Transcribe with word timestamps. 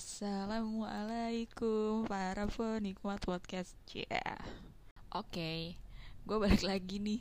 Assalamualaikum 0.00 2.08
para 2.08 2.48
penikmat 2.48 3.20
podcast 3.20 3.76
yeah. 3.92 4.40
Oke, 5.12 5.28
okay, 5.28 5.60
gue 6.24 6.40
balik 6.40 6.64
lagi 6.64 6.96
nih 6.96 7.20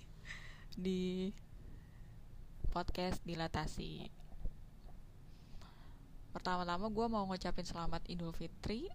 di 0.80 1.28
podcast 2.72 3.20
dilatasi. 3.28 4.08
Pertama-tama 6.32 6.88
gue 6.88 7.08
mau 7.12 7.28
ngucapin 7.28 7.68
selamat 7.68 8.08
Idul 8.08 8.32
Fitri. 8.32 8.88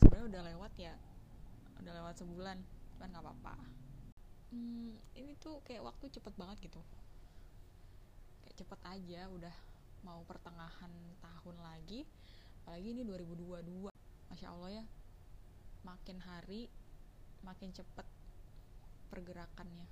Sebenarnya 0.00 0.24
udah 0.32 0.42
lewat 0.48 0.72
ya? 0.80 0.96
Udah 1.84 1.92
lewat 2.00 2.24
sebulan, 2.24 2.56
cuman 2.96 3.12
gak 3.12 3.24
apa-apa. 3.28 3.54
Hmm, 4.56 4.96
Ini 5.12 5.36
tuh 5.36 5.60
kayak 5.68 5.84
waktu 5.84 6.08
cepet 6.16 6.32
banget 6.32 6.72
gitu. 6.72 6.80
Kayak 8.40 8.64
cepet 8.64 8.80
aja 8.88 9.28
udah 9.28 9.52
mau 10.00 10.24
pertengahan 10.24 10.88
tahun 11.20 11.60
lagi 11.60 12.08
apalagi 12.68 12.92
ini 12.92 13.00
2022 13.00 13.88
masya 14.28 14.52
allah 14.52 14.68
ya. 14.68 14.84
Makin 15.88 16.20
hari 16.20 16.68
makin 17.40 17.72
cepet 17.72 18.04
pergerakannya 19.08 19.88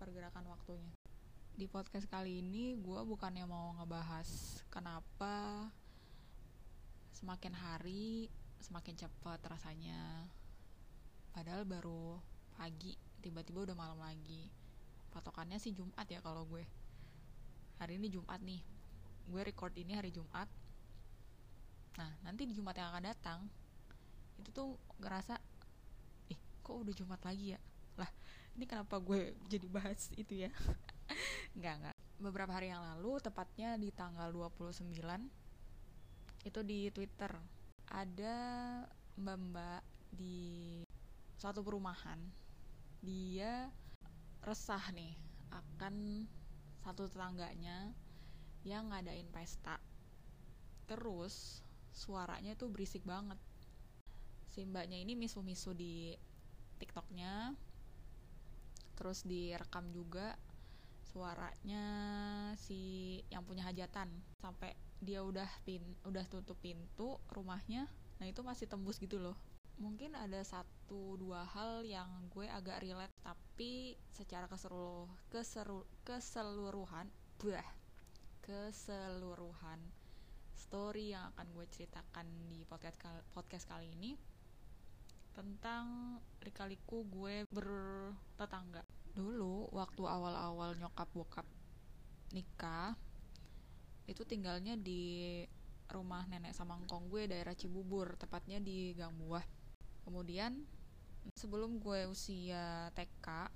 pergerakan 0.00 0.48
waktunya. 0.48 0.96
Di 1.52 1.68
podcast 1.68 2.08
kali 2.08 2.40
ini 2.40 2.80
gue 2.80 3.00
bukannya 3.04 3.44
mau 3.44 3.76
ngebahas 3.76 4.56
kenapa 4.72 5.68
semakin 7.12 7.52
hari 7.52 8.32
semakin 8.56 9.04
cepet 9.04 9.44
rasanya. 9.44 10.24
Padahal 11.28 11.68
baru 11.68 12.24
pagi 12.56 12.96
tiba-tiba 13.20 13.68
udah 13.68 13.76
malam 13.76 14.00
lagi. 14.00 14.48
Patokannya 15.12 15.60
sih 15.60 15.76
Jumat 15.76 16.08
ya 16.08 16.24
kalau 16.24 16.48
gue. 16.48 16.64
Hari 17.84 18.00
ini 18.00 18.08
Jumat 18.08 18.40
nih. 18.40 18.64
Gue 19.28 19.44
record 19.44 19.76
ini 19.76 19.92
hari 19.92 20.08
Jumat 20.08 20.63
nah 21.94 22.10
nanti 22.26 22.42
di 22.46 22.54
Jumat 22.54 22.74
yang 22.74 22.90
akan 22.90 23.04
datang 23.06 23.40
itu 24.38 24.50
tuh 24.50 24.74
ngerasa 24.98 25.38
ih 26.30 26.40
kok 26.62 26.74
udah 26.74 26.94
Jumat 26.94 27.20
lagi 27.22 27.54
ya? 27.54 27.60
Lah 27.98 28.10
ini 28.58 28.64
kenapa 28.66 28.98
gue 28.98 29.34
jadi 29.52 29.66
bahas 29.70 30.10
itu 30.14 30.46
ya? 30.46 30.50
Nggak 31.58 31.74
nggak. 31.80 31.96
Beberapa 32.18 32.54
hari 32.54 32.70
yang 32.70 32.82
lalu 32.82 33.18
tepatnya 33.22 33.74
di 33.78 33.90
tanggal 33.90 34.30
29 34.30 34.90
itu 36.44 36.60
di 36.60 36.92
Twitter 36.92 37.32
ada 37.88 38.36
mbak-mbak 39.16 39.82
di 40.12 40.80
suatu 41.40 41.64
perumahan 41.64 42.20
dia 43.04 43.68
resah 44.44 44.80
nih 44.92 45.16
akan 45.52 46.24
satu 46.84 47.08
tetangganya 47.08 47.92
yang 48.64 48.92
ngadain 48.92 49.28
pesta. 49.32 49.80
Terus 50.84 51.64
suaranya 51.94 52.58
tuh 52.58 52.68
berisik 52.68 53.06
banget. 53.06 53.38
Si 54.50 54.66
mbaknya 54.66 54.98
ini 54.98 55.14
misu-misu 55.14 55.70
di 55.72 56.10
tiktoknya 56.82 57.54
terus 58.94 59.26
direkam 59.26 59.90
juga 59.90 60.34
suaranya 61.06 61.84
si 62.58 63.22
yang 63.30 63.46
punya 63.46 63.62
hajatan. 63.70 64.10
Sampai 64.42 64.74
dia 64.98 65.22
udah 65.22 65.46
pin 65.62 65.82
udah 66.02 66.26
tutup 66.26 66.58
pintu 66.58 67.18
rumahnya 67.30 67.86
nah 68.18 68.26
itu 68.30 68.42
masih 68.42 68.66
tembus 68.66 68.98
gitu 68.98 69.22
loh. 69.22 69.38
Mungkin 69.74 70.14
ada 70.14 70.38
satu 70.46 71.18
dua 71.18 71.42
hal 71.50 71.82
yang 71.82 72.06
gue 72.30 72.46
agak 72.46 72.78
relate 72.78 73.10
tapi 73.26 73.98
secara 74.14 74.46
ke 74.46 74.54
seluruh 74.54 75.10
keseru, 75.34 75.82
keseluruhan 76.06 77.10
bah 77.42 77.66
keseluruhan 78.44 79.80
story 80.64 81.12
yang 81.12 81.28
akan 81.36 81.52
gue 81.52 81.66
ceritakan 81.68 82.24
di 82.48 82.64
podcast 82.64 82.96
kali, 82.96 83.20
podcast 83.36 83.68
kali 83.68 83.92
ini 83.92 84.16
tentang 85.36 86.16
rikaliku 86.40 87.04
gue 87.04 87.44
bertetangga. 87.52 88.80
Dulu 89.12 89.68
waktu 89.76 90.02
awal-awal 90.08 90.80
nyokap 90.80 91.12
bokap 91.12 91.46
nikah 92.32 92.96
itu 94.08 94.24
tinggalnya 94.24 94.80
di 94.80 95.44
rumah 95.92 96.24
nenek 96.32 96.56
sama 96.56 96.80
ngkong 96.80 97.12
gue 97.12 97.28
daerah 97.28 97.52
Cibubur 97.52 98.16
tepatnya 98.16 98.56
di 98.56 98.96
Gang 98.96 99.12
Buah. 99.20 99.44
Kemudian 100.08 100.64
sebelum 101.36 101.76
gue 101.76 102.08
usia 102.08 102.88
TK 102.96 103.52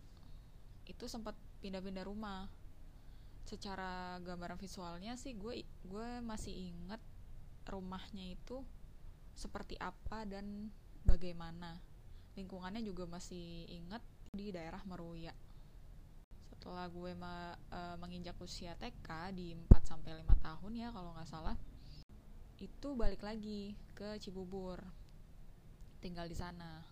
itu 0.88 1.04
sempat 1.08 1.36
pindah-pindah 1.60 2.04
rumah 2.04 2.48
secara 3.48 4.20
gambaran 4.20 4.60
visualnya 4.60 5.16
sih 5.16 5.32
gue 5.32 5.64
gue 5.88 6.08
masih 6.20 6.52
inget 6.68 7.00
rumahnya 7.64 8.36
itu 8.36 8.60
seperti 9.32 9.80
apa 9.80 10.28
dan 10.28 10.68
bagaimana. 11.06 11.80
Lingkungannya 12.36 12.84
juga 12.84 13.08
masih 13.08 13.64
inget 13.70 14.04
di 14.34 14.52
daerah 14.52 14.84
Meruya. 14.84 15.32
Setelah 16.44 16.90
gue 16.90 17.14
ma, 17.14 17.54
e, 17.70 17.80
menginjak 18.02 18.34
usia 18.42 18.74
TK 18.76 19.32
di 19.32 19.54
4 19.54 19.64
sampai 19.86 20.18
5 20.20 20.36
tahun 20.42 20.72
ya 20.74 20.88
kalau 20.90 21.14
nggak 21.14 21.30
salah 21.30 21.56
itu 22.58 22.88
balik 22.98 23.22
lagi 23.22 23.78
ke 23.94 24.18
Cibubur. 24.18 24.82
Tinggal 26.02 26.26
di 26.26 26.34
sana. 26.34 26.82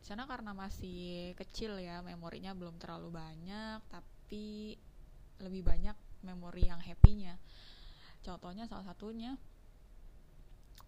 Di 0.00 0.04
sana 0.08 0.24
karena 0.24 0.56
masih 0.56 1.36
kecil 1.36 1.76
ya 1.76 2.00
memorinya 2.00 2.56
belum 2.56 2.80
terlalu 2.80 3.12
banyak 3.12 3.84
tapi 3.92 4.80
lebih 5.40 5.64
banyak 5.64 5.96
memori 6.24 6.68
yang 6.68 6.80
happy-nya. 6.80 7.36
Contohnya 8.20 8.68
salah 8.68 8.84
satunya 8.84 9.36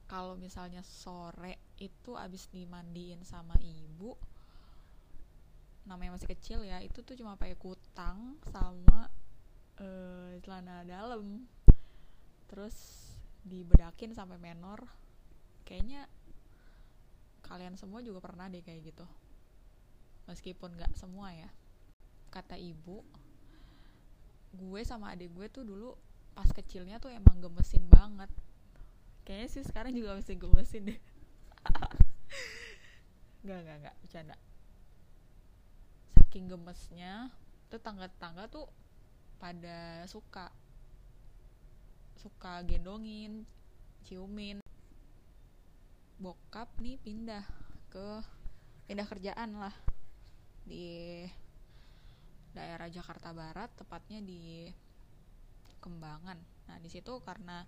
kalau 0.07 0.37
misalnya 0.37 0.85
sore 0.85 1.73
itu 1.81 2.13
abis 2.21 2.53
dimandiin 2.53 3.25
sama 3.25 3.57
ibu 3.65 4.13
namanya 5.83 6.15
masih 6.15 6.31
kecil 6.31 6.63
ya 6.63 6.79
itu 6.79 7.03
tuh 7.03 7.19
cuma 7.19 7.35
pakai 7.35 7.59
kutang 7.59 8.39
sama 8.47 9.11
uh, 9.83 10.33
celana 10.45 10.87
dalam. 10.87 11.49
Terus 12.47 12.77
dibedakin 13.43 14.15
sampai 14.15 14.39
menor. 14.39 14.85
Kayaknya 15.67 16.07
kalian 17.43 17.75
semua 17.75 18.05
juga 18.05 18.23
pernah 18.23 18.47
deh 18.47 18.63
kayak 18.63 18.95
gitu. 18.95 19.07
Meskipun 20.31 20.79
nggak 20.79 20.95
semua 20.95 21.35
ya. 21.35 21.51
Kata 22.31 22.55
ibu 22.55 23.03
gue 24.53 24.81
sama 24.85 25.17
adik 25.17 25.33
gue 25.33 25.47
tuh 25.49 25.65
dulu 25.65 25.97
pas 26.33 26.49
kecilnya 26.49 27.01
tuh 27.01 27.13
emang 27.13 27.41
gemesin 27.41 27.85
banget. 27.89 28.29
Kayaknya 29.25 29.49
sih 29.49 29.65
sekarang 29.65 29.93
juga 29.97 30.19
masih 30.19 30.37
gemesin 30.37 30.93
deh. 30.93 30.99
Nggak 33.43 33.59
nggak 33.65 33.77
nggak 33.83 33.97
bercanda. 34.05 34.37
Saking 36.15 36.47
gemesnya 36.47 37.13
tuh 37.67 37.81
tangga-tangga 37.83 38.47
tuh 38.47 38.71
pada 39.43 40.07
suka 40.07 40.53
suka 42.21 42.63
gendongin 42.63 43.43
ciumin. 44.07 44.63
Bokap 46.23 46.71
nih 46.79 47.03
pindah 47.03 47.43
ke 47.91 48.23
pindah 48.87 49.07
kerjaan 49.11 49.59
lah 49.59 49.75
di 50.63 51.27
daerah 52.53 52.89
Jakarta 52.89 53.33
Barat 53.33 53.73
tepatnya 53.77 54.21
di 54.21 54.69
Kembangan. 55.83 56.39
Nah, 56.71 56.79
di 56.79 56.87
situ 56.87 57.19
karena 57.27 57.67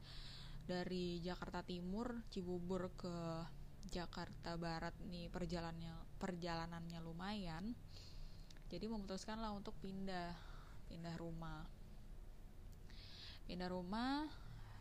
dari 0.65 1.19
Jakarta 1.19 1.67
Timur 1.67 2.23
Cibubur 2.31 2.95
ke 2.95 3.43
Jakarta 3.91 4.55
Barat 4.55 4.95
nih 5.11 5.29
perjalanannya 5.29 6.23
perjalanannya 6.23 7.01
lumayan. 7.03 7.75
Jadi 8.71 8.87
memutuskanlah 8.87 9.51
untuk 9.51 9.75
pindah 9.83 10.31
pindah 10.89 11.15
rumah. 11.19 11.67
Pindah 13.51 13.69
rumah 13.69 14.31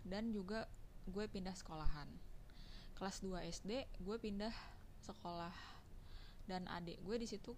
dan 0.06 0.30
juga 0.30 0.70
gue 1.10 1.26
pindah 1.26 1.58
sekolahan. 1.58 2.08
Kelas 2.94 3.20
2 3.26 3.50
SD 3.50 3.90
gue 3.98 4.18
pindah 4.22 4.54
sekolah 5.04 5.52
dan 6.48 6.70
adik 6.70 7.02
gue 7.04 7.18
di 7.18 7.28
situ 7.28 7.58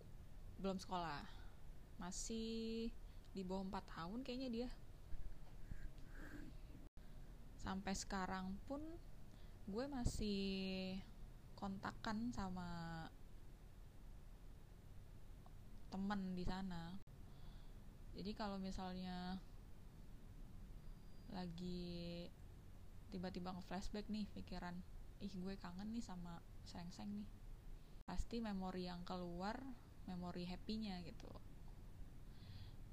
belum 0.57 0.79
sekolah 0.79 1.44
masih 1.95 2.91
di 3.35 3.41
bawah 3.43 3.67
4 3.67 3.93
tahun 3.95 4.19
kayaknya 4.23 4.49
dia. 4.51 4.69
Sampai 7.59 7.97
sekarang 7.97 8.55
pun 8.69 8.79
gue 9.65 9.85
masih 9.89 10.39
kontakan 11.57 12.29
sama 12.31 12.69
temen 15.89 16.35
di 16.35 16.45
sana. 16.45 16.95
Jadi 18.15 18.31
kalau 18.37 18.55
misalnya 18.61 19.41
lagi 21.33 22.29
tiba-tiba 23.11 23.51
nge-flashback 23.51 24.07
nih 24.07 24.27
pikiran 24.31 24.75
ih 25.23 25.31
gue 25.31 25.55
kangen 25.59 25.91
nih 25.91 26.03
sama 26.03 26.39
seng-seng 26.63 27.11
nih. 27.11 27.29
Pasti 28.05 28.39
memori 28.39 28.85
yang 28.85 29.01
keluar 29.01 29.57
memori 30.05 30.45
happy-nya 30.45 31.01
gitu 31.01 31.44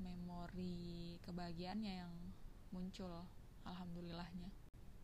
memori 0.01 1.19
kebahagiaannya 1.25 1.95
yang 2.05 2.15
muncul 2.73 3.11
alhamdulillahnya. 3.67 4.49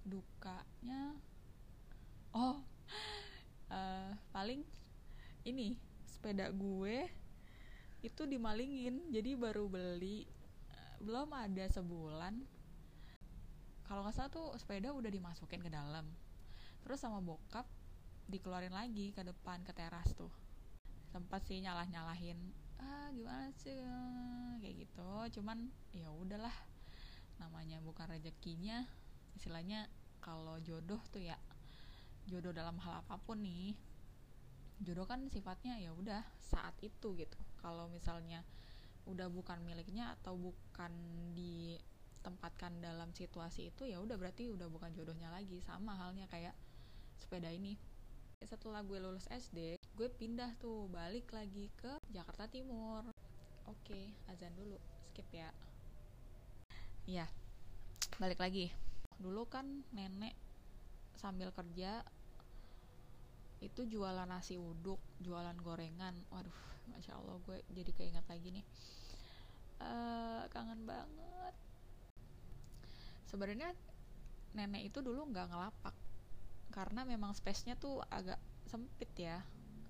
Dukanya 0.07 1.17
oh 2.33 2.61
uh, 3.69 4.13
paling 4.35 4.65
ini 5.45 5.77
sepeda 6.05 6.53
gue 6.53 7.09
itu 8.05 8.23
dimalingin 8.25 9.11
jadi 9.11 9.35
baru 9.35 9.67
beli. 9.67 10.25
Belum 11.03 11.31
ada 11.35 11.67
sebulan. 11.71 12.35
Kalau 13.87 14.05
nggak 14.05 14.15
salah 14.15 14.31
tuh 14.31 14.53
sepeda 14.61 14.93
udah 14.93 15.09
dimasukin 15.09 15.63
ke 15.65 15.71
dalam. 15.73 16.07
Terus 16.85 17.01
sama 17.01 17.19
bokap 17.25 17.67
dikeluarin 18.29 18.75
lagi 18.77 19.11
ke 19.17 19.25
depan 19.25 19.65
ke 19.65 19.73
teras 19.73 20.13
tuh. 20.13 20.31
Sempat 21.09 21.49
sih 21.49 21.59
nyalah 21.65 21.89
nyalahin 21.89 22.37
ah 22.79 23.09
gimana 23.15 23.51
sih 23.59 23.75
kayak 24.63 24.87
gitu. 24.87 25.41
Cuman 25.41 25.71
ya 25.95 26.11
udahlah. 26.11 26.55
Namanya 27.39 27.79
bukan 27.83 28.11
rezekinya. 28.11 28.87
Istilahnya 29.39 29.87
kalau 30.19 30.59
jodoh 30.63 30.99
tuh 31.15 31.23
ya 31.23 31.39
jodoh 32.29 32.53
dalam 32.53 32.77
hal 32.83 33.01
apa 33.01 33.17
pun 33.23 33.41
nih 33.41 33.73
jodoh 34.85 35.09
kan 35.09 35.25
sifatnya 35.33 35.79
ya 35.81 35.95
udah 35.95 36.23
saat 36.39 36.75
itu 36.83 37.15
gitu. 37.19 37.39
Kalau 37.59 37.91
misalnya 37.91 38.43
udah 39.09 39.33
bukan 39.33 39.65
miliknya 39.65 40.13
atau 40.21 40.37
bukan 40.37 40.93
ditempatkan 41.33 42.83
dalam 42.85 43.11
situasi 43.17 43.73
itu 43.73 43.89
ya 43.89 43.99
udah 43.99 44.21
berarti 44.21 44.51
udah 44.53 44.69
bukan 44.71 44.95
jodohnya 44.95 45.31
lagi. 45.31 45.63
Sama 45.63 45.95
halnya 45.99 46.31
kayak 46.31 46.55
sepeda 47.19 47.51
ini. 47.51 47.79
Setelah 48.43 48.87
gue 48.87 48.99
lulus 49.03 49.27
SD 49.27 49.78
gue 49.99 50.07
pindah 50.15 50.55
tuh 50.63 50.87
balik 50.95 51.27
lagi 51.35 51.67
ke 51.75 51.99
Jakarta 52.15 52.47
Timur. 52.47 53.03
Oke 53.67 54.15
azan 54.31 54.55
dulu 54.55 54.79
skip 55.11 55.27
ya. 55.35 55.51
Iya 57.03 57.27
balik 58.23 58.39
lagi. 58.39 58.71
Dulu 59.19 59.51
kan 59.51 59.67
nenek 59.91 60.39
sambil 61.19 61.51
kerja 61.51 62.07
itu 63.59 63.91
jualan 63.91 64.31
nasi 64.31 64.55
uduk 64.55 65.03
jualan 65.19 65.59
gorengan. 65.67 66.15
Waduh 66.31 66.59
masya 66.95 67.19
allah 67.19 67.35
gue 67.43 67.59
jadi 67.75 67.91
keinget 67.91 68.23
lagi 68.31 68.55
nih. 68.55 68.67
Uh, 69.83 70.47
kangen 70.55 70.87
banget. 70.87 71.55
Sebenarnya 73.27 73.75
nenek 74.55 74.95
itu 74.95 75.03
dulu 75.03 75.27
nggak 75.27 75.51
ngelapak 75.51 75.95
karena 76.71 77.03
memang 77.03 77.35
space-nya 77.35 77.75
tuh 77.75 77.99
agak 78.07 78.39
sempit 78.63 79.11
ya 79.19 79.43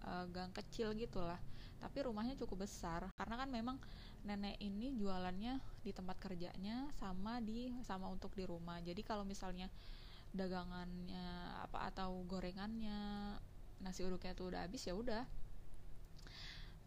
uh, 0.05 0.27
gang 0.31 0.53
kecil 0.55 0.95
gitulah. 0.95 1.39
Tapi 1.79 2.03
rumahnya 2.03 2.35
cukup 2.35 2.67
besar 2.67 3.07
karena 3.15 3.39
kan 3.39 3.49
memang 3.51 3.79
nenek 4.27 4.59
ini 4.59 4.99
jualannya 4.99 5.63
di 5.87 5.95
tempat 5.95 6.19
kerjanya 6.19 6.91
sama 6.99 7.39
di 7.39 7.71
sama 7.87 8.11
untuk 8.11 8.35
di 8.35 8.43
rumah. 8.43 8.83
Jadi 8.83 9.07
kalau 9.07 9.23
misalnya 9.23 9.71
dagangannya 10.35 11.57
apa 11.65 11.89
atau 11.95 12.27
gorengannya 12.27 13.33
nasi 13.79 14.03
uduknya 14.03 14.35
tuh 14.35 14.51
udah 14.55 14.67
habis 14.67 14.83
ya 14.85 14.95
udah. 14.99 15.23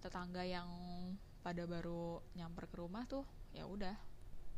Tetangga 0.04 0.44
yang 0.44 0.68
pada 1.42 1.64
baru 1.66 2.20
nyamper 2.36 2.68
ke 2.68 2.76
rumah 2.78 3.08
tuh 3.08 3.26
ya 3.56 3.66
udah 3.66 3.96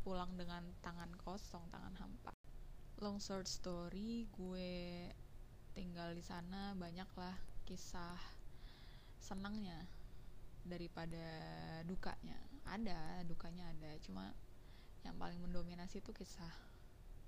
pulang 0.03 0.35
dengan 0.35 0.65
tangan 0.81 1.13
kosong 1.21 1.63
tangan 1.69 1.95
hampa. 1.95 2.33
Long 2.99 3.21
short 3.21 3.45
story 3.45 4.27
gue 4.33 4.71
tinggal 5.73 6.13
di 6.13 6.21
sana 6.21 6.75
banyak 6.77 7.07
lah 7.17 7.33
kisah 7.63 8.42
senangnya 9.23 9.87
daripada 10.67 11.23
dukanya. 11.87 12.35
Ada 12.67 13.23
dukanya 13.23 13.71
ada. 13.71 13.95
Cuma 14.03 14.35
yang 15.07 15.15
paling 15.15 15.39
mendominasi 15.39 16.03
itu 16.03 16.11
kisah 16.11 16.51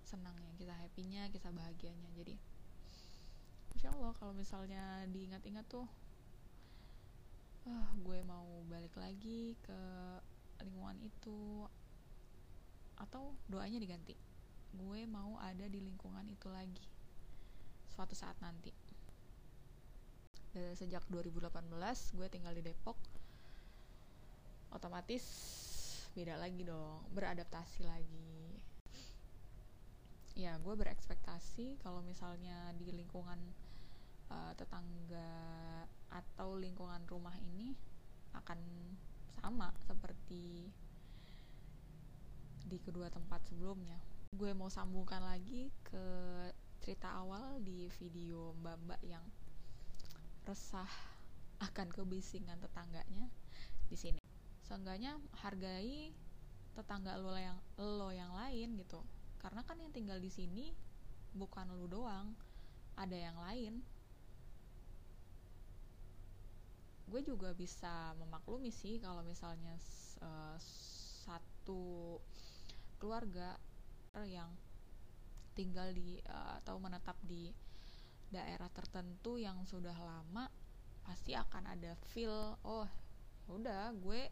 senangnya 0.03 0.51
kisah 0.59 0.75
happynya 0.75 1.31
kisah 1.31 1.55
bahagianya. 1.55 2.11
Jadi 2.19 2.35
insya 3.79 3.95
Allah 3.95 4.11
kalau 4.19 4.35
misalnya 4.35 5.07
diingat-ingat 5.07 5.65
tuh 5.71 5.87
uh, 7.67 7.89
gue 8.03 8.19
mau 8.27 8.63
balik 8.67 8.95
lagi 8.99 9.55
ke 9.63 9.79
lingkungan 10.59 10.99
itu. 10.99 11.67
Atau 12.95 13.35
doanya 13.51 13.79
diganti. 13.79 14.15
Gue 14.75 15.07
mau 15.07 15.39
ada 15.39 15.67
di 15.67 15.79
lingkungan 15.79 16.27
itu 16.27 16.47
lagi. 16.51 16.83
Suatu 17.91 18.15
saat 18.15 18.35
nanti 18.39 18.84
sejak 20.75 21.03
2018 21.11 21.51
gue 22.15 22.27
tinggal 22.31 22.55
di 22.55 22.63
Depok 22.63 22.95
otomatis 24.71 25.23
beda 26.15 26.39
lagi 26.39 26.63
dong 26.63 27.03
beradaptasi 27.11 27.83
lagi 27.83 28.59
ya 30.35 30.59
gue 30.59 30.73
berekspektasi 30.75 31.79
kalau 31.79 32.03
misalnya 32.03 32.75
di 32.75 32.91
lingkungan 32.91 33.39
uh, 34.31 34.51
tetangga 34.55 35.31
atau 36.11 36.59
lingkungan 36.59 37.03
rumah 37.07 37.35
ini 37.39 37.75
akan 38.35 38.59
sama 39.39 39.71
seperti 39.87 40.67
di 42.65 42.77
kedua 42.81 43.07
tempat 43.13 43.45
sebelumnya. 43.45 44.01
Gue 44.33 44.51
mau 44.51 44.67
sambungkan 44.67 45.21
lagi 45.21 45.69
ke 45.85 46.05
cerita 46.81 47.13
awal 47.15 47.61
di 47.61 47.87
video 48.01 48.51
mbak-mbak 48.59 48.99
yang 49.05 49.23
resah 50.45 50.89
akan 51.59 51.89
kebisingan 51.91 52.61
tetangganya 52.61 53.27
di 53.89 53.97
sini. 53.97 54.21
Seenggaknya 54.65 55.17
hargai 55.43 56.13
tetangga 56.75 57.17
lo 57.17 57.33
yang 57.33 57.57
lo 57.81 58.09
yang 58.13 58.31
lain 58.33 58.77
gitu. 58.79 59.01
Karena 59.41 59.61
kan 59.65 59.77
yang 59.81 59.93
tinggal 59.93 60.17
di 60.17 60.29
sini 60.29 60.73
bukan 61.35 61.69
lo 61.75 61.85
doang, 61.89 62.33
ada 62.95 63.15
yang 63.15 63.37
lain 63.41 63.83
gue 67.05 67.21
juga 67.21 67.53
bisa 67.53 68.17
memaklumi 68.17 68.73
sih 68.73 68.97
kalau 68.97 69.21
misalnya 69.21 69.77
uh, 70.25 70.57
satu 71.25 72.17
keluarga 72.97 73.61
yang 74.25 74.49
tinggal 75.53 75.91
di 75.93 76.17
uh, 76.25 76.57
atau 76.63 76.81
menetap 76.81 77.15
di 77.21 77.53
daerah 78.33 78.69
tertentu 78.73 79.37
yang 79.37 79.63
sudah 79.65 79.95
lama 79.95 80.49
pasti 81.05 81.37
akan 81.37 81.69
ada 81.69 81.93
feel 82.09 82.57
oh 82.65 82.89
udah 83.45 83.93
gue 83.93 84.25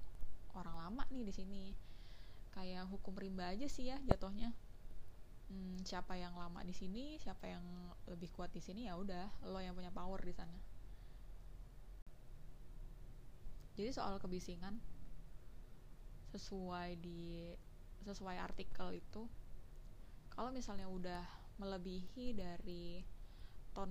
orang 0.57 0.75
lama 0.77 1.03
nih 1.13 1.25
di 1.25 1.33
sini. 1.33 1.63
Kayak 2.53 2.85
hukum 2.89 3.17
rimba 3.17 3.49
aja 3.49 3.65
sih 3.65 3.89
ya 3.89 3.97
jatuhnya. 4.05 4.53
Hmm, 5.49 5.81
siapa 5.85 6.17
yang 6.17 6.33
lama 6.33 6.61
di 6.65 6.73
sini 6.73 7.17
siapa 7.21 7.49
yang 7.49 7.65
lebih 8.09 8.31
kuat 8.33 8.49
di 8.53 8.61
sini 8.63 8.89
ya 8.89 8.97
udah 8.97 9.45
lo 9.49 9.61
yang 9.61 9.77
punya 9.77 9.93
power 9.93 10.21
di 10.21 10.33
sana. 10.33 10.57
Jadi 13.73 13.89
soal 13.89 14.21
kebisingan 14.21 14.77
sesuai 16.33 16.97
di 17.01 17.49
sesuai 18.05 18.37
artikel 18.41 18.97
itu 18.97 19.29
kalau 20.33 20.49
misalnya 20.49 20.89
udah 20.89 21.21
melebihi 21.61 22.33
dari 22.33 23.05
ton 23.73 23.89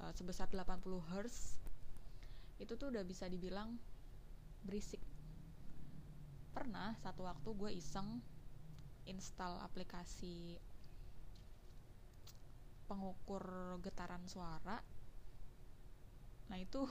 uh, 0.00 0.12
sebesar 0.16 0.48
80 0.48 0.80
Hz 1.12 1.60
itu 2.60 2.72
tuh 2.76 2.92
udah 2.92 3.04
bisa 3.04 3.24
dibilang 3.28 3.76
berisik. 4.64 5.00
Pernah 6.52 6.92
satu 7.00 7.24
waktu 7.24 7.48
gue 7.56 7.70
iseng 7.72 8.20
install 9.08 9.64
aplikasi 9.64 10.60
pengukur 12.84 13.78
getaran 13.80 14.24
suara. 14.28 14.82
Nah 16.52 16.58
itu 16.58 16.84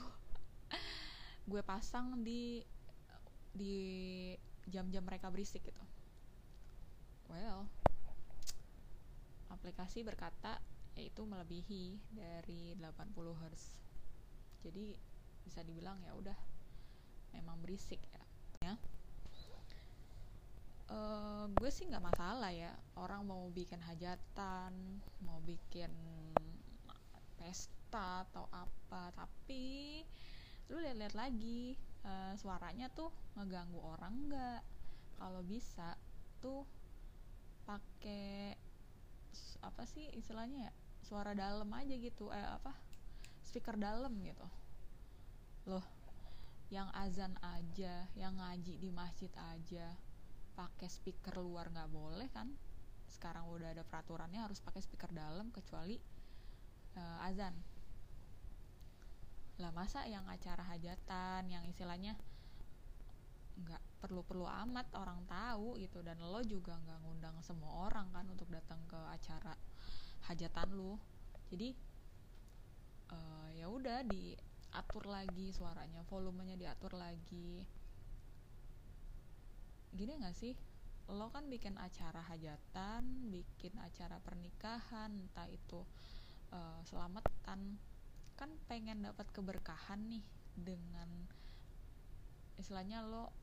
gue 1.50 1.62
pasang 1.62 2.18
di 2.24 2.64
di 3.50 3.76
jam-jam 4.66 5.06
mereka 5.06 5.30
berisik 5.30 5.62
gitu. 5.62 5.84
Well 7.30 7.70
aplikasi 9.50 10.06
berkata 10.06 10.62
yaitu 10.98 11.22
melebihi 11.26 11.98
dari 12.14 12.74
80 12.78 13.14
Hz 13.14 13.80
jadi 14.60 14.92
bisa 15.44 15.64
dibilang 15.64 15.96
ya 16.04 16.12
udah 16.16 16.38
memang 17.32 17.56
berisik 17.64 18.00
ya. 18.12 18.22
Ya. 18.60 18.74
Uh, 20.90 21.46
gue 21.56 21.70
sih 21.72 21.88
nggak 21.88 22.04
masalah 22.04 22.52
ya. 22.52 22.76
Orang 22.98 23.24
mau 23.24 23.48
bikin 23.54 23.80
hajatan 23.80 24.72
mau 25.24 25.40
bikin 25.48 25.90
pesta 27.40 28.28
atau 28.28 28.44
apa 28.52 29.10
tapi 29.16 30.04
lu 30.68 30.78
lihat-lihat 30.78 31.16
lagi 31.16 31.74
uh, 32.04 32.36
suaranya 32.36 32.92
tuh 32.92 33.08
ngeganggu 33.38 33.80
orang 33.80 34.14
nggak? 34.28 34.62
Kalau 35.16 35.40
bisa 35.44 35.96
tuh 36.44 36.68
pakai 37.64 38.56
apa 39.60 39.84
sih 39.84 40.08
istilahnya 40.16 40.68
ya 40.68 40.72
suara 41.00 41.32
dalam 41.32 41.68
aja 41.72 41.94
gitu 41.96 42.28
eh 42.30 42.48
apa 42.56 42.72
speaker 43.44 43.74
dalam 43.76 44.14
gitu. 44.22 44.46
Loh 45.66 45.84
yang 46.70 46.86
azan 46.94 47.34
aja 47.42 48.06
yang 48.14 48.38
ngaji 48.38 48.78
di 48.78 48.94
masjid 48.94 49.30
aja 49.50 49.90
pakai 50.54 50.86
speaker 50.86 51.42
luar 51.42 51.66
nggak 51.72 51.90
boleh 51.90 52.30
kan? 52.30 52.52
Sekarang 53.10 53.50
udah 53.50 53.74
ada 53.74 53.82
peraturannya 53.82 54.38
harus 54.38 54.62
pakai 54.62 54.78
speaker 54.78 55.10
dalam 55.10 55.50
kecuali 55.50 55.98
uh, 56.94 57.26
azan. 57.26 57.52
Lah 59.58 59.74
masa 59.74 60.06
yang 60.06 60.24
acara 60.30 60.62
hajatan 60.62 61.50
yang 61.50 61.66
istilahnya 61.66 62.14
nggak 63.60 63.82
perlu-perlu 64.00 64.48
amat 64.48 64.88
orang 64.96 65.20
tahu 65.28 65.76
gitu 65.76 66.00
dan 66.00 66.16
lo 66.22 66.40
juga 66.40 66.80
nggak 66.80 66.98
ngundang 67.04 67.36
semua 67.44 67.90
orang 67.90 68.08
kan 68.08 68.24
untuk 68.32 68.48
datang 68.48 68.80
ke 68.88 68.96
acara 69.12 69.52
hajatan 70.30 70.78
lo 70.78 71.02
jadi 71.50 71.74
uh, 73.10 73.48
ya 73.58 73.66
udah 73.66 74.06
diatur 74.06 75.10
lagi 75.10 75.50
suaranya 75.50 76.06
volumenya 76.06 76.54
diatur 76.54 76.94
lagi. 76.94 77.66
Gini 79.90 80.14
nggak 80.14 80.36
sih? 80.38 80.54
Lo 81.10 81.34
kan 81.34 81.50
bikin 81.50 81.74
acara 81.74 82.22
hajatan 82.22 83.34
bikin 83.34 83.74
acara 83.82 84.22
pernikahan 84.22 85.10
entah 85.10 85.50
itu 85.50 85.82
uh, 86.54 86.78
selamatan. 86.86 87.82
Kan 88.38 88.50
pengen 88.70 89.02
dapat 89.02 89.26
keberkahan 89.34 90.06
nih 90.06 90.24
dengan 90.54 91.10
istilahnya 92.56 93.02
lo 93.02 93.34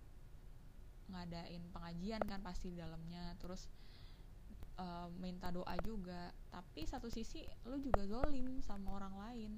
ngadain 1.11 1.63
pengajian 1.75 2.23
kan 2.23 2.39
pasti 2.39 2.71
di 2.71 2.79
dalamnya. 2.79 3.35
Terus 3.43 3.67
uh, 4.77 5.09
minta 5.17 5.49
doa 5.49 5.75
juga. 5.83 6.31
Tapi 6.53 6.85
satu 6.85 7.09
sisi 7.11 7.43
lu 7.67 7.81
juga 7.81 8.05
zolim 8.05 8.61
sama 8.63 8.97
orang 8.97 9.15
lain. 9.17 9.51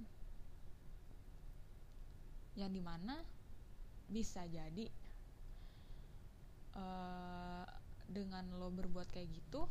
Yang 2.57 2.71
di 2.75 2.81
mana 2.83 3.15
bisa 4.09 4.41
jadi 4.49 4.89
uh, 6.73 7.65
dengan 8.09 8.49
lo 8.57 8.73
berbuat 8.73 9.13
kayak 9.13 9.29
gitu 9.29 9.69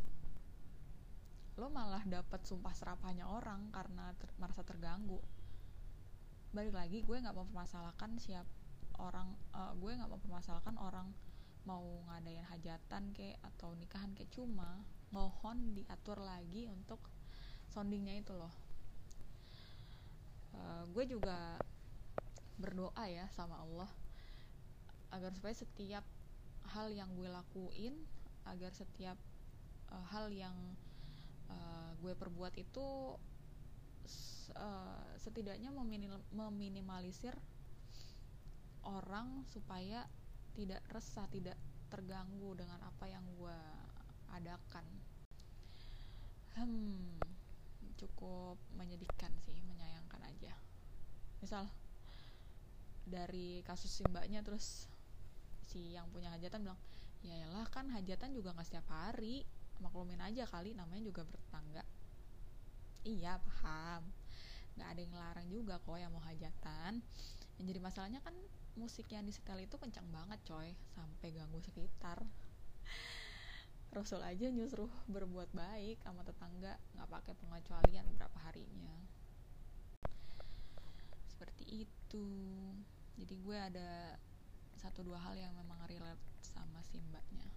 lo 1.58 1.66
malah 1.74 2.06
dapat 2.06 2.46
sumpah 2.46 2.70
serapahnya 2.70 3.26
orang 3.26 3.74
karena 3.74 4.14
ter 4.14 4.30
merasa 4.38 4.62
terganggu. 4.62 5.18
Balik 6.54 6.70
lagi 6.70 6.98
gue 7.02 7.18
nggak 7.18 7.34
mempermasalahkan 7.34 8.14
siap 8.22 8.46
orang 9.02 9.34
uh, 9.50 9.74
gue 9.74 9.90
nggak 9.90 10.06
mempermasalahkan 10.06 10.78
orang 10.78 11.10
mau 11.66 11.82
ngadain 12.06 12.46
hajatan 12.46 13.10
kayak 13.10 13.42
atau 13.42 13.74
nikahan 13.74 14.14
kayak 14.14 14.30
cuma 14.30 14.86
mohon 15.10 15.72
diatur 15.72 16.20
lagi 16.20 16.68
untuk 16.68 17.00
soundingnya 17.72 18.20
itu 18.20 18.34
loh. 18.36 18.52
Uh, 20.52 20.84
gue 20.92 21.04
juga 21.08 21.60
berdoa 22.58 23.04
ya 23.06 23.30
sama 23.30 23.62
Allah 23.62 23.90
agar 25.14 25.30
supaya 25.32 25.54
setiap 25.54 26.04
hal 26.74 26.90
yang 26.92 27.08
gue 27.14 27.30
lakuin 27.30 27.94
agar 28.44 28.74
setiap 28.74 29.16
uh, 29.94 30.04
hal 30.12 30.28
yang 30.34 30.56
uh, 31.48 31.94
gue 32.02 32.12
perbuat 32.12 32.58
itu 32.58 33.16
setidaknya 35.20 35.68
meminim 35.68 36.16
meminimalisir 36.32 37.36
orang 38.80 39.44
supaya 39.52 40.08
tidak 40.56 40.80
resah 40.88 41.28
tidak 41.28 41.54
terganggu 41.92 42.56
dengan 42.56 42.80
apa 42.80 43.06
yang 43.12 43.22
gue 43.36 43.60
adakan. 44.34 44.84
Hmm 46.54 47.18
cukup 47.98 48.54
menyedihkan 48.78 49.34
sih 49.42 49.58
menyayangkan 49.66 50.22
aja. 50.22 50.54
Misal 51.42 51.66
dari 53.02 53.66
kasus 53.66 53.90
si 53.90 54.06
mbaknya 54.06 54.46
terus 54.46 54.86
si 55.66 55.98
yang 55.98 56.06
punya 56.14 56.30
hajatan 56.30 56.62
bilang 56.64 56.80
ya 57.24 57.50
lah 57.50 57.66
kan 57.66 57.90
hajatan 57.90 58.30
juga 58.30 58.54
nggak 58.54 58.68
setiap 58.70 58.86
hari. 58.88 59.42
Maklumin 59.82 60.18
aja 60.22 60.46
kali 60.46 60.74
namanya 60.74 61.02
juga 61.02 61.26
bertetangga 61.26 61.82
iya 63.06 63.38
paham. 63.42 64.06
Nggak 64.78 64.88
ada 64.94 65.00
yang 65.02 65.14
larang 65.14 65.48
juga 65.50 65.74
kok 65.82 65.98
yang 65.98 66.10
mau 66.14 66.22
hajatan. 66.22 67.02
Yang 67.58 67.64
jadi 67.74 67.80
masalahnya 67.82 68.20
kan 68.22 68.34
musik 68.78 69.10
yang 69.10 69.26
disetel 69.26 69.58
itu 69.62 69.74
kencang 69.78 70.06
banget 70.10 70.38
coy. 70.46 70.74
Sampai 70.94 71.34
ganggu 71.34 71.58
sekitar 71.62 72.22
Rasul 73.88 74.20
aja 74.20 74.52
nyuruh 74.52 74.92
berbuat 75.08 75.48
baik 75.56 76.04
sama 76.04 76.20
tetangga 76.20 76.76
nggak 76.92 77.08
pakai 77.08 77.34
pengecualian 77.40 78.06
berapa 78.14 78.38
harinya. 78.44 78.96
Seperti 81.32 81.88
itu. 81.88 82.28
Jadi 83.18 83.34
gue 83.40 83.56
ada 83.58 84.14
satu 84.78 85.02
dua 85.02 85.18
hal 85.18 85.34
yang 85.34 85.50
memang 85.56 85.80
relate 85.88 86.22
sama 86.44 86.84
si 86.86 87.00
mbaknya. 87.00 87.48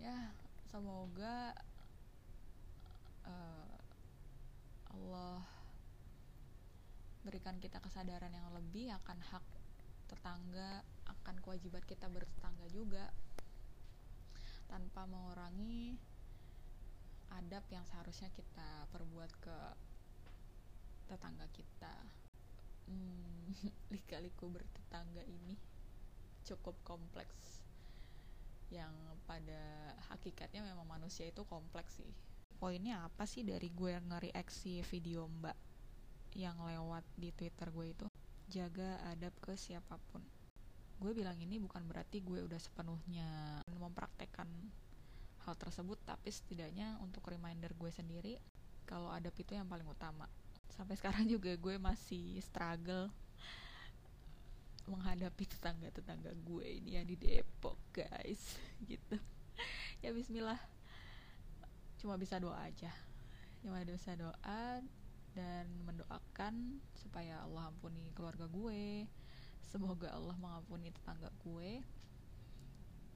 Ya 0.00 0.32
semoga 0.70 1.52
uh, 3.26 3.76
Allah 4.90 5.44
berikan 7.22 7.60
kita 7.62 7.78
kesadaran 7.78 8.34
yang 8.34 8.50
lebih 8.50 8.90
akan 9.04 9.18
hak 9.22 9.44
tetangga 10.10 10.82
akan 11.06 11.38
kewajiban 11.38 11.84
kita 11.86 12.10
bertetangga 12.10 12.66
juga 12.72 13.04
tanpa 14.72 15.04
mengurangi 15.04 16.00
adab 17.36 17.60
yang 17.68 17.84
seharusnya 17.84 18.32
kita 18.32 18.88
perbuat 18.88 19.28
ke 19.36 19.58
tetangga 21.12 21.44
kita. 21.52 21.92
Hmm, 22.88 23.52
lika-liku 23.92 24.48
bertetangga 24.48 25.20
ini 25.28 25.60
cukup 26.48 26.72
kompleks. 26.88 27.60
Yang 28.72 28.96
pada 29.28 29.92
hakikatnya 30.08 30.64
memang 30.64 30.88
manusia 30.88 31.28
itu 31.28 31.44
kompleks 31.44 32.00
sih. 32.00 32.08
Poinnya 32.56 33.04
apa 33.04 33.28
sih 33.28 33.44
dari 33.44 33.68
gue 33.68 33.92
nge-reaksi 34.00 34.80
video 34.88 35.28
mbak 35.28 35.58
yang 36.32 36.56
lewat 36.64 37.04
di 37.20 37.28
Twitter 37.36 37.68
gue 37.68 37.86
itu? 37.92 38.06
Jaga 38.48 39.04
adab 39.12 39.36
ke 39.44 39.52
siapa 39.52 40.00
pun 40.08 40.24
gue 41.02 41.10
bilang 41.18 41.34
ini 41.42 41.58
bukan 41.58 41.82
berarti 41.90 42.22
gue 42.22 42.46
udah 42.46 42.60
sepenuhnya 42.62 43.58
mempraktekkan 43.74 44.46
hal 45.42 45.54
tersebut 45.58 45.98
tapi 46.06 46.30
setidaknya 46.30 46.94
untuk 47.02 47.26
reminder 47.26 47.74
gue 47.74 47.90
sendiri 47.90 48.38
kalau 48.86 49.10
adab 49.10 49.34
itu 49.34 49.58
yang 49.58 49.66
paling 49.66 49.86
utama. 49.90 50.30
Sampai 50.70 50.94
sekarang 50.94 51.26
juga 51.26 51.50
gue 51.58 51.74
masih 51.74 52.38
struggle 52.38 53.10
menghadapi 54.86 55.46
tetangga-tetangga 55.46 56.34
gue 56.42 56.66
ini 56.82 56.98
yang 56.98 57.06
di 57.06 57.18
Depok 57.18 57.78
guys. 57.90 58.54
Gitu. 58.86 59.18
Ya 59.98 60.14
Bismillah. 60.14 60.58
Cuma 61.98 62.14
bisa 62.14 62.38
doa 62.38 62.62
aja. 62.62 62.94
Cuma 63.58 63.82
bisa 63.82 64.14
doa 64.14 64.82
dan 65.32 65.66
mendoakan 65.82 66.78
supaya 66.94 67.42
Allah 67.42 67.72
ampuni 67.72 68.12
keluarga 68.12 68.44
gue 68.46 69.08
semoga 69.72 70.12
Allah 70.12 70.36
mengampuni 70.36 70.92
tetangga 70.92 71.32
gue 71.48 71.80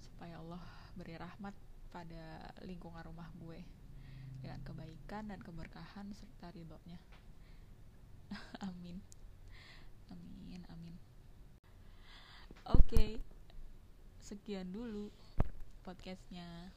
supaya 0.00 0.40
Allah 0.40 0.64
beri 0.96 1.12
rahmat 1.20 1.52
pada 1.92 2.48
lingkungan 2.64 3.04
rumah 3.04 3.28
gue 3.36 3.60
dengan 4.40 4.64
kebaikan 4.64 5.28
dan 5.28 5.44
keberkahan 5.44 6.16
serta 6.16 6.48
ridhonya. 6.56 6.96
Amin. 8.72 9.04
Amin 10.08 10.64
amin. 10.72 10.96
Oke 12.72 12.88
okay. 12.88 13.10
sekian 14.24 14.72
dulu 14.72 15.12
podcastnya. 15.84 16.72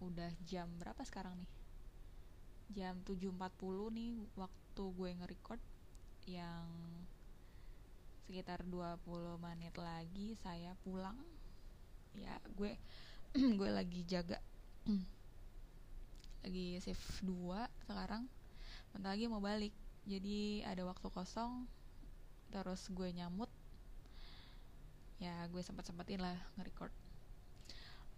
Udah 0.00 0.32
jam 0.48 0.72
berapa 0.80 1.04
sekarang 1.04 1.36
nih? 1.36 1.52
Jam 2.72 2.96
7.40 3.04 3.92
nih 3.92 4.12
waktu 4.40 4.82
gue 4.88 5.10
nge-record 5.20 5.62
yang 6.24 6.64
sekitar 8.28 8.60
20 8.60 9.08
menit 9.40 9.72
lagi 9.80 10.36
saya 10.44 10.76
pulang. 10.84 11.16
Ya 12.12 12.36
gue 12.60 12.76
gue 13.56 13.70
lagi 13.72 14.04
jaga. 14.04 14.36
Lagi 16.44 16.76
shift 16.84 17.24
2 17.24 17.32
sekarang. 17.88 18.28
Bentar 18.92 19.16
lagi 19.16 19.26
mau 19.32 19.40
balik. 19.40 19.72
Jadi 20.04 20.60
ada 20.60 20.84
waktu 20.84 21.08
kosong 21.08 21.64
terus 22.52 22.92
gue 22.92 23.08
nyamut. 23.16 23.48
Ya 25.16 25.48
gue 25.48 25.64
sempat 25.64 25.88
sempetin 25.88 26.20
lah 26.20 26.36
nge-record. 26.60 26.92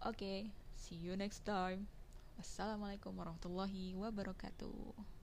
Oke 0.03 0.11
okay, 0.11 0.39
see 0.75 0.99
you 0.99 1.15
next 1.15 1.47
time. 1.47 1.87
Wassalamualaikum 2.35 3.15
warahmatullahi 3.15 3.95
wabarakatuh. 3.95 5.20